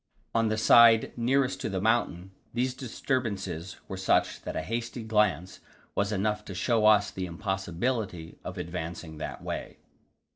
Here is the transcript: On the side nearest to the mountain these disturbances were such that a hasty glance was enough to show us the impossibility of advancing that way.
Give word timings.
On 0.33 0.47
the 0.49 0.57
side 0.57 1.11
nearest 1.15 1.61
to 1.61 1.69
the 1.69 1.79
mountain 1.79 2.31
these 2.55 2.73
disturbances 2.73 3.75
were 3.87 3.97
such 3.97 4.41
that 4.41 4.55
a 4.55 4.63
hasty 4.63 5.03
glance 5.03 5.59
was 5.93 6.11
enough 6.11 6.43
to 6.45 6.55
show 6.55 6.87
us 6.87 7.11
the 7.11 7.27
impossibility 7.27 8.39
of 8.43 8.57
advancing 8.57 9.19
that 9.19 9.43
way. 9.43 9.77